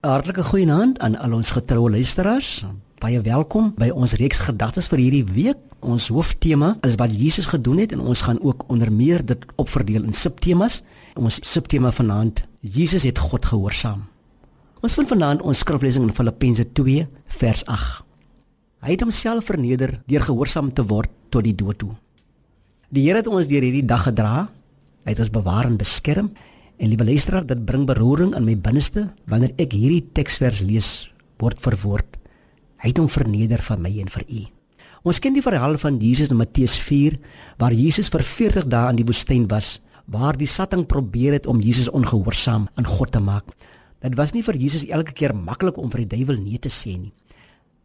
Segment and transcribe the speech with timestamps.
[0.00, 2.62] Hartlike goeienaand aan al ons getroue luisteraars.
[3.04, 5.58] Baie welkom by ons reeks gedagtes vir hierdie week.
[5.84, 10.06] Ons hooftema is wat Jesus gedoen het en ons gaan ook onder meer dit opverdeel
[10.08, 10.78] in subtemas.
[11.20, 14.06] Ons subtema vanaand: Jesus het God gehoorsaam.
[14.80, 17.04] Ons vind vanaand ons skriflesing in Filippense 2
[17.36, 18.00] vers 8.
[18.80, 21.92] Hy het homself verneder deur gehoorsaam te word tot die dood toe.
[22.88, 24.48] Die Here het ons deur hierdie dag gedra.
[25.04, 26.32] Hy het ons bewaar en beskerm.
[26.80, 30.88] En liewe luisteraar, dit bring beroering in my binneste wanneer ek hierdie teksvers lees
[31.42, 32.16] word vir woord.
[32.80, 34.40] Hy het hom verneder vir my en vir u.
[35.04, 37.18] Ons ken die verhaal van Jesus in Matteus 4
[37.60, 39.74] waar Jesus vir 40 dae in die woestyn was
[40.08, 43.52] waar die Satan probeer het om Jesus ongehoorsaam aan God te maak.
[44.00, 46.96] Dit was nie vir Jesus elke keer maklik om vir die duiwel nee te sê
[46.96, 47.12] nie.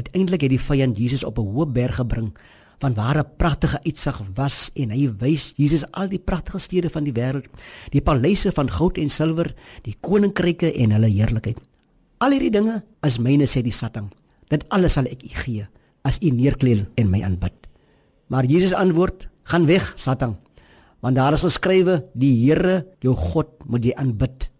[0.00, 2.32] Uiteindelik het die vyand Jesus op 'n hoë berg gebring
[2.78, 7.04] van waar 'n pragtige uitsig was en hy wys Jesus al die pragtige stede van
[7.04, 7.46] die wêreld,
[7.90, 11.58] die paleise van goud en silwer, die koninkryke en hulle heerlikheid.
[12.18, 14.10] Al hierdie dinge is myne sê die Satan.
[14.48, 15.66] Dit alles sal ek u gee
[16.02, 17.54] as u neerkniel en my aanbid.
[18.26, 20.36] Maar Jesus antwoord: "Gaan weg, Satan,
[21.00, 24.50] want daar is geskrywe: Die Here, jou God, moet jy aanbid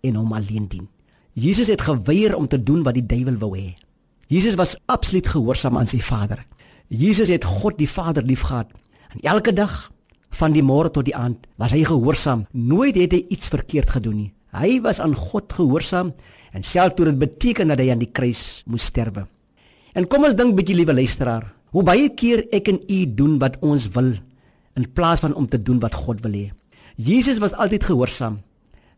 [0.00, 0.88] en hom alleen dien."
[1.32, 3.74] Jesus het geweier om te doen wat die duiwel wou hê.
[4.26, 6.46] Jesus was absoluut gehoorsaam aan sy Vader.
[6.90, 8.66] Jesus het God die Vader liefgehad.
[9.14, 9.92] En elke dag
[10.34, 12.48] van die môre tot die aand was hy gehoorsaam.
[12.50, 14.30] Nooit het hy iets verkeerd gedoen nie.
[14.50, 16.10] Hy was aan God gehoorsaam
[16.50, 19.28] en selfs toe dit beteken dat hy aan die kruis moes sterwe.
[19.94, 23.60] En kom ons dink bietjie liewe luisteraar, hoe baie keer ek en u doen wat
[23.62, 24.16] ons wil
[24.78, 26.48] in plaas van om te doen wat God wil hê.
[26.98, 28.40] Jesus was altyd gehoorsaam.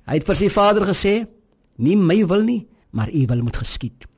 [0.09, 1.27] Hy het vir sy Vader gesê:
[1.77, 4.09] "Nie my wil nie, maar u wil moet geskied."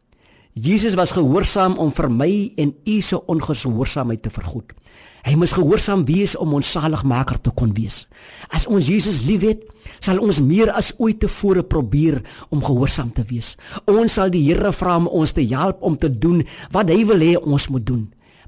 [0.54, 2.30] Jesus was gehoorsaam om vir my
[2.62, 4.70] en u se ongehoorsaamheid te vergoed.
[5.24, 8.04] Hy moes gehoorsaam wees om ons saligmaker te kon wees.
[8.54, 9.64] As ons Jesus liefhet,
[9.98, 12.20] sal ons meer as ooit tevore probeer
[12.54, 13.56] om gehoorsaam te wees.
[13.90, 17.24] Ons sal die Here vra om ons te help om te doen wat hy wil
[17.24, 18.04] hê ons moet doen.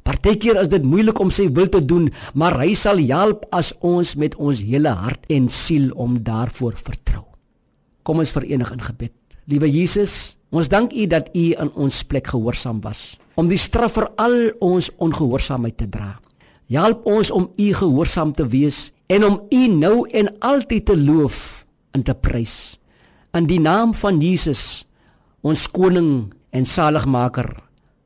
[0.06, 2.06] Partykeer is dit moeilik om sy wil te doen,
[2.38, 7.24] maar hy sal help as ons met ons hele hart en siel om daarvoor vertrou.
[8.06, 9.16] Kom ons verenig in gebed.
[9.50, 13.98] Liewe Jesus, Ons dank U dat U in ons plek gehoorsaam was om die straf
[13.98, 16.14] vir al ons ongehoorsaamheid te dra.
[16.72, 21.66] Help ons om U gehoorsaam te wees en om U nou en altyd te loof
[21.92, 22.78] en te prys.
[23.36, 24.86] In die naam van Jesus,
[25.44, 27.52] ons koning en saligmaker.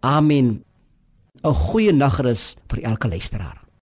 [0.00, 0.64] Amen.
[1.44, 3.59] 'n Goeie nagrus vir elke luisteraar.